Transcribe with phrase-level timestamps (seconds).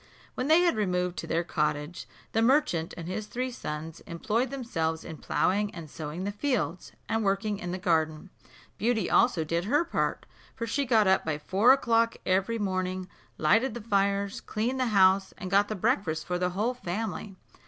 [0.33, 5.03] When they had removed to their cottage, the merchant and his three sons employed themselves
[5.05, 8.31] in ploughing and sowing the fields, and working in the garden.
[8.79, 10.25] Beauty also did her part,
[10.55, 15.35] for she got up by four o'clock every morning, lighted the fires, cleaned the house,
[15.37, 17.35] and got the breakfast for the whole family.